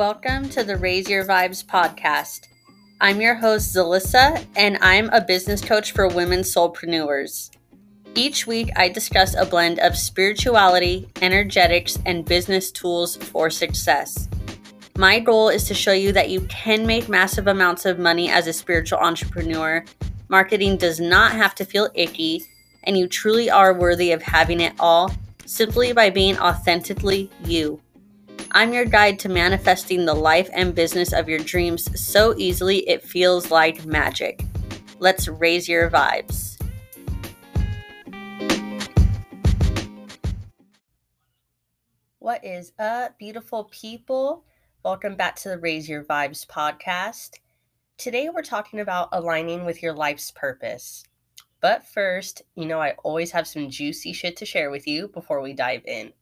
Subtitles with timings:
[0.00, 2.46] Welcome to the Raise Your Vibes podcast.
[3.02, 7.50] I'm your host, Zalissa, and I'm a business coach for women soulpreneurs.
[8.14, 14.26] Each week, I discuss a blend of spirituality, energetics, and business tools for success.
[14.96, 18.46] My goal is to show you that you can make massive amounts of money as
[18.46, 19.84] a spiritual entrepreneur.
[20.30, 22.46] Marketing does not have to feel icky,
[22.84, 25.12] and you truly are worthy of having it all
[25.44, 27.82] simply by being authentically you.
[28.52, 33.00] I'm your guide to manifesting the life and business of your dreams so easily it
[33.00, 34.44] feels like magic.
[34.98, 36.60] Let's raise your vibes.
[42.18, 44.44] What is up, beautiful people?
[44.82, 47.34] Welcome back to the Raise Your Vibes podcast.
[47.98, 51.04] Today we're talking about aligning with your life's purpose.
[51.60, 55.40] But first, you know, I always have some juicy shit to share with you before
[55.40, 56.12] we dive in.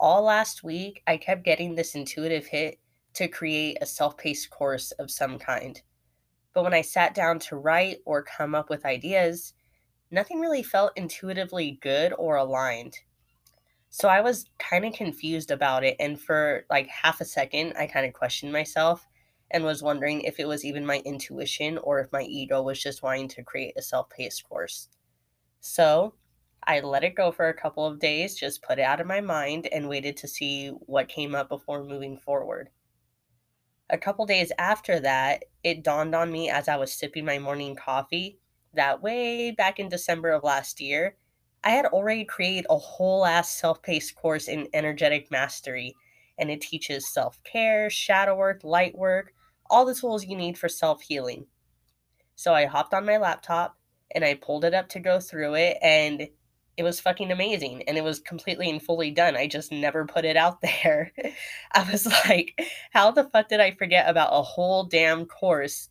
[0.00, 2.80] All last week, I kept getting this intuitive hit
[3.12, 5.78] to create a self paced course of some kind.
[6.54, 9.52] But when I sat down to write or come up with ideas,
[10.10, 12.96] nothing really felt intuitively good or aligned.
[13.90, 15.96] So I was kind of confused about it.
[16.00, 19.06] And for like half a second, I kind of questioned myself
[19.50, 23.02] and was wondering if it was even my intuition or if my ego was just
[23.02, 24.88] wanting to create a self paced course.
[25.60, 26.14] So
[26.70, 29.20] I let it go for a couple of days, just put it out of my
[29.20, 32.70] mind, and waited to see what came up before moving forward.
[33.90, 37.74] A couple days after that, it dawned on me as I was sipping my morning
[37.74, 38.38] coffee
[38.74, 41.16] that way back in December of last year,
[41.64, 45.96] I had already created a whole ass self paced course in energetic mastery,
[46.38, 49.34] and it teaches self care, shadow work, light work,
[49.68, 51.48] all the tools you need for self healing.
[52.36, 53.76] So I hopped on my laptop
[54.12, 56.28] and I pulled it up to go through it, and
[56.76, 59.36] it was fucking amazing and it was completely and fully done.
[59.36, 61.12] I just never put it out there.
[61.72, 62.60] I was like,
[62.92, 65.88] how the fuck did I forget about a whole damn course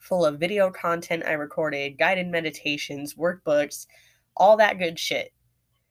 [0.00, 3.86] full of video content I recorded, guided meditations, workbooks,
[4.36, 5.32] all that good shit.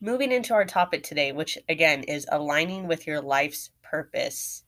[0.00, 4.64] moving into our topic today, which again is aligning with your life's purpose.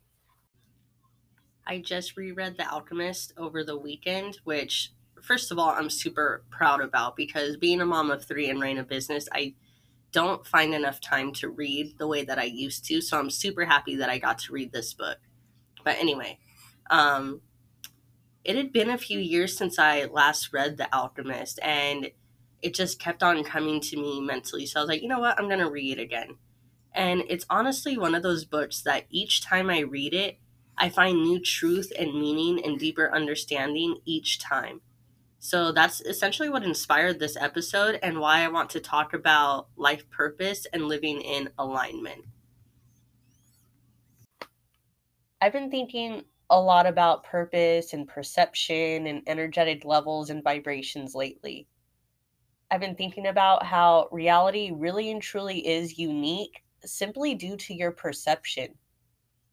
[1.67, 4.93] I just reread The Alchemist over the weekend, which,
[5.23, 8.79] first of all, I'm super proud about because being a mom of three and running
[8.79, 9.55] a business, I
[10.13, 13.01] don't find enough time to read the way that I used to.
[13.01, 15.19] So I'm super happy that I got to read this book.
[15.85, 16.39] But anyway,
[16.91, 17.41] um,
[18.45, 22.11] it had been a few years since I last read The Alchemist, and
[22.63, 24.67] it just kept on coming to me mentally.
[24.67, 25.39] So I was like, you know what?
[25.39, 26.37] I'm going to read it again.
[26.95, 30.39] And it's honestly one of those books that each time I read it,
[30.77, 34.81] I find new truth and meaning and deeper understanding each time.
[35.39, 40.09] So that's essentially what inspired this episode and why I want to talk about life
[40.11, 42.25] purpose and living in alignment.
[45.41, 51.69] I've been thinking a lot about purpose and perception and energetic levels and vibrations lately.
[52.71, 57.93] I've been thinking about how reality really and truly is unique simply due to your
[57.93, 58.75] perception.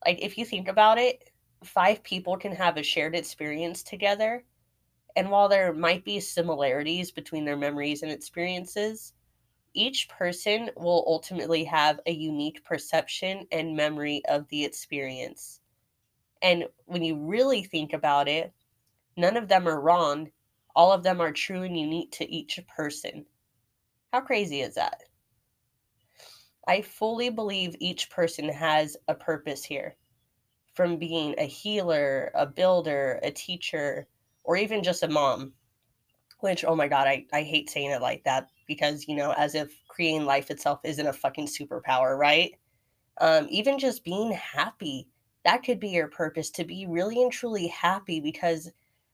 [0.05, 1.29] Like, if you think about it,
[1.63, 4.43] five people can have a shared experience together.
[5.15, 9.13] And while there might be similarities between their memories and experiences,
[9.73, 15.61] each person will ultimately have a unique perception and memory of the experience.
[16.41, 18.53] And when you really think about it,
[19.17, 20.31] none of them are wrong.
[20.75, 23.25] All of them are true and unique to each person.
[24.11, 25.03] How crazy is that?
[26.67, 29.95] I fully believe each person has a purpose here.
[30.73, 34.07] From being a healer, a builder, a teacher,
[34.43, 35.53] or even just a mom.
[36.39, 39.55] Which, oh my God, I, I hate saying it like that because, you know, as
[39.55, 42.53] if creating life itself isn't a fucking superpower, right?
[43.19, 45.07] Um, even just being happy
[45.45, 48.71] That could be your purpose to be really and truly happy because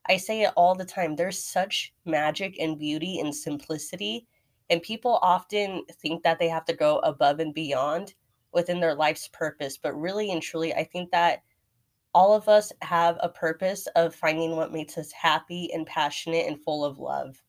[0.07, 1.15] I say it all the time.
[1.15, 4.27] There's such magic and beauty and simplicity.
[4.69, 8.13] And people often think that they have to go above and beyond
[8.51, 9.77] within their life's purpose.
[9.77, 11.43] But really and truly, I think that
[12.13, 16.61] all of us have a purpose of finding what makes us happy and passionate and
[16.61, 17.41] full of love.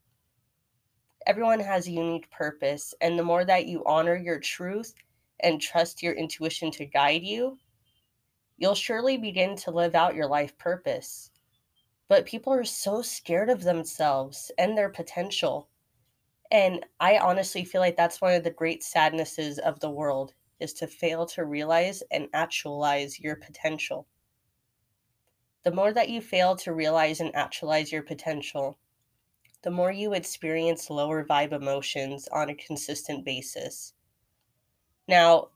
[1.26, 2.94] Everyone has a unique purpose.
[3.00, 4.94] And the more that you honor your truth
[5.40, 7.58] and trust your intuition to guide you,
[8.56, 11.30] you'll surely begin to live out your life purpose.
[12.08, 15.68] But people are so scared of themselves and their potential.
[16.50, 20.72] And I honestly feel like that's one of the great sadnesses of the world is
[20.74, 24.06] to fail to realize and actualize your potential.
[25.64, 28.78] The more that you fail to realize and actualize your potential,
[29.62, 33.92] the more you experience lower vibe emotions on a consistent basis.
[35.06, 35.48] Now,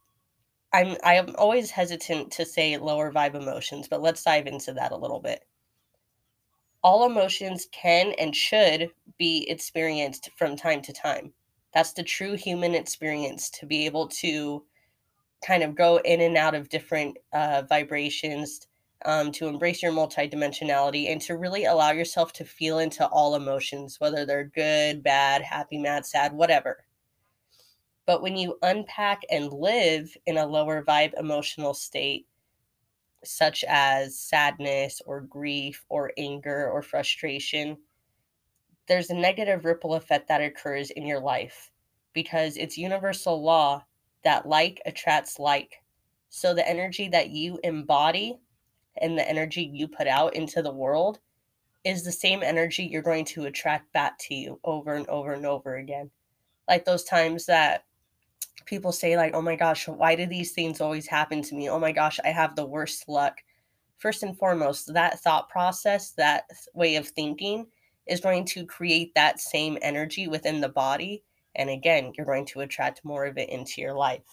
[0.73, 4.97] I'm I'm always hesitant to say lower vibe emotions, but let's dive into that a
[4.97, 5.45] little bit
[6.83, 11.33] all emotions can and should be experienced from time to time.
[11.75, 14.65] That's the true human experience to be able to
[15.45, 18.67] kind of go in and out of different uh, vibrations,
[19.05, 23.99] um, to embrace your multidimensionality, and to really allow yourself to feel into all emotions,
[23.99, 26.85] whether they're good, bad, happy, mad, sad, whatever.
[28.07, 32.27] But when you unpack and live in a lower vibe emotional state,
[33.25, 37.77] such as sadness or grief or anger or frustration,
[38.89, 41.71] there's a negative ripple effect that occurs in your life
[42.13, 43.85] because it's universal law
[44.25, 45.83] that like attracts like.
[46.29, 48.39] So the energy that you embody
[49.01, 51.21] and the energy you put out into the world
[51.85, 55.47] is the same energy you're going to attract back to you over and over and
[55.47, 56.11] over again.
[56.69, 57.85] Like those times that
[58.67, 61.69] people say like oh my gosh why do these things always happen to me?
[61.69, 63.39] Oh my gosh i have the worst luck.
[63.99, 66.45] First and foremost that thought process that
[66.75, 67.67] way of thinking
[68.07, 71.23] is going to create that same energy within the body
[71.55, 74.25] and again you're going to attract more of it into your life.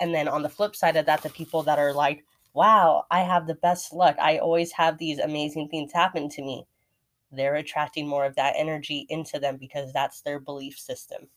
[0.00, 2.24] And then on the flip side of that the people that are like
[2.54, 4.16] wow i have the best luck.
[4.20, 6.66] I always have these amazing things happen to me.
[7.32, 11.28] They're attracting more of that energy into them because that's their belief system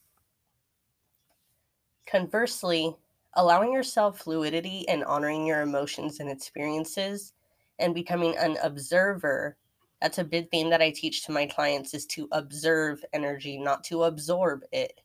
[2.11, 2.95] Conversely,
[3.35, 7.33] allowing yourself fluidity and honoring your emotions and experiences
[7.79, 9.55] and becoming an observer
[10.01, 13.83] that's a big thing that I teach to my clients is to observe energy, not
[13.85, 14.99] to absorb it.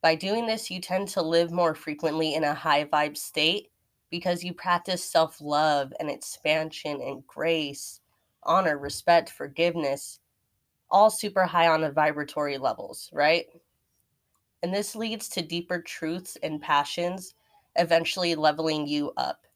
[0.00, 3.70] By doing this, you tend to live more frequently in a high vibe state
[4.08, 8.00] because you practice self love and expansion and grace,
[8.44, 10.20] honor, respect, forgiveness,
[10.88, 13.46] all super high on the vibratory levels, right?
[14.62, 17.34] And this leads to deeper truths and passions,
[17.76, 19.46] eventually leveling you up.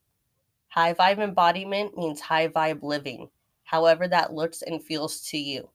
[0.68, 3.28] High vibe embodiment means high vibe living,
[3.64, 5.68] however that looks and feels to you.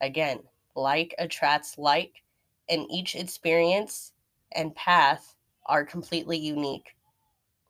[0.00, 0.40] Again,
[0.76, 2.22] like attracts like,
[2.68, 4.12] and each experience
[4.52, 5.34] and path
[5.66, 6.94] are completely unique.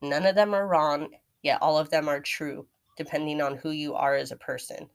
[0.02, 1.08] None of them are wrong,
[1.42, 2.66] yet all of them are true,
[2.96, 4.88] depending on who you are as a person.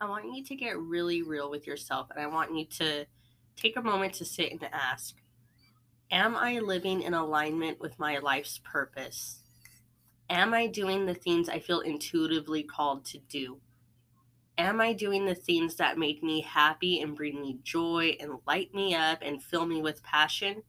[0.00, 3.06] I want you to get really real with yourself, and I want you to
[3.56, 5.16] take a moment to sit and ask
[6.10, 9.40] Am I living in alignment with my life's purpose?
[10.30, 13.60] Am I doing the things I feel intuitively called to do?
[14.58, 18.72] Am I doing the things that make me happy and bring me joy and light
[18.72, 20.62] me up and fill me with passion?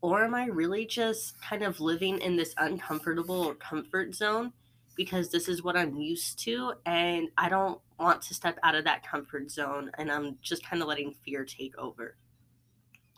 [0.00, 4.52] Or am I really just kind of living in this uncomfortable or comfort zone
[4.96, 8.84] because this is what I'm used to and I don't want to step out of
[8.84, 12.16] that comfort zone and I'm just kind of letting fear take over.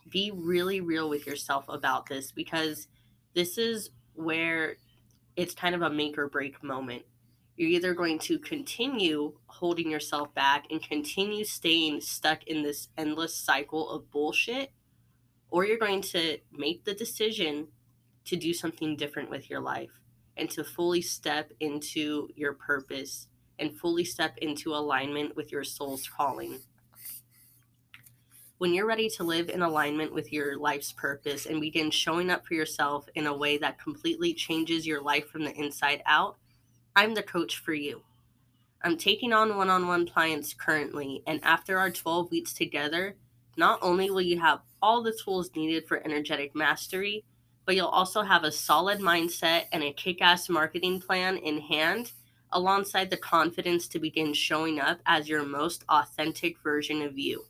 [0.09, 2.87] Be really real with yourself about this because
[3.33, 4.77] this is where
[5.35, 7.03] it's kind of a make or break moment.
[7.57, 13.35] You're either going to continue holding yourself back and continue staying stuck in this endless
[13.35, 14.71] cycle of bullshit,
[15.49, 17.67] or you're going to make the decision
[18.25, 20.01] to do something different with your life
[20.37, 23.27] and to fully step into your purpose
[23.59, 26.59] and fully step into alignment with your soul's calling.
[28.57, 32.45] When you're ready to live in alignment with your life's purpose and begin showing up
[32.45, 36.37] for yourself in a way that completely changes your life from the inside out,
[36.95, 38.01] I'm the coach for you.
[38.81, 43.17] I'm taking on one on one clients currently, and after our 12 weeks together,
[43.57, 47.25] not only will you have all the tools needed for energetic mastery,
[47.65, 52.11] but you'll also have a solid mindset and a kick ass marketing plan in hand,
[52.51, 57.45] alongside the confidence to begin showing up as your most authentic version of you.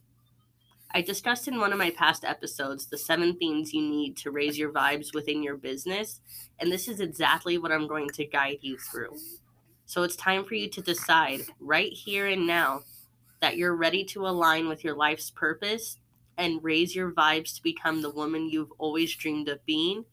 [0.92, 4.58] I discussed in one of my past episodes the seven things you need to raise
[4.58, 6.20] your vibes within your business,
[6.58, 9.18] and this is exactly what I'm going to guide you through.
[9.84, 12.82] So it's time for you to decide right here and now
[13.40, 15.98] that you're ready to align with your life's purpose
[16.38, 20.04] and raise your vibes to become the woman you've always dreamed of being,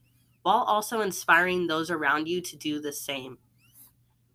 [0.43, 3.37] while also inspiring those around you to do the same.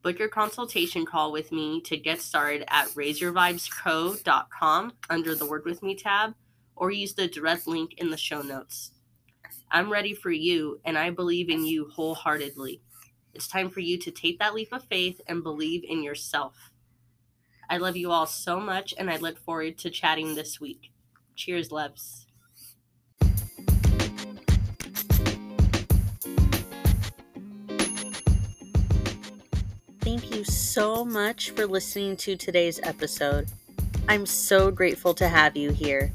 [0.02, 5.82] Book your consultation call with me to get started at raiseyourvibesco.com under the Work With
[5.82, 6.34] Me tab
[6.76, 8.92] or use the direct link in the show notes.
[9.70, 12.80] I'm ready for you and I believe in you wholeheartedly.
[13.34, 16.54] It's time for you to take that leap of faith and believe in yourself.
[17.68, 20.92] I love you all so much and I look forward to chatting this week.
[21.38, 22.26] Cheers, loves.
[30.00, 33.46] Thank you so much for listening to today's episode.
[34.08, 36.12] I'm so grateful to have you here.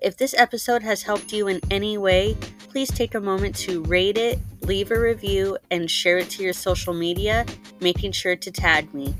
[0.00, 2.34] If this episode has helped you in any way,
[2.70, 6.54] please take a moment to rate it, leave a review, and share it to your
[6.54, 7.44] social media,
[7.80, 9.14] making sure to tag me.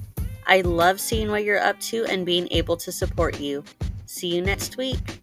[0.46, 3.62] I love seeing what you're up to and being able to support you.
[4.06, 5.13] See you next week.